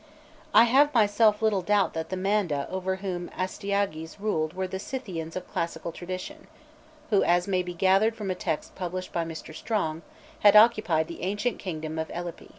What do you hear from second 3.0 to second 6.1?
whom Astyages ruled were the Scythians of classical